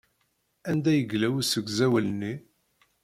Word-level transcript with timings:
Anda 0.69 0.91
yella 0.95 1.27
usegzawal-nni? 1.39 2.33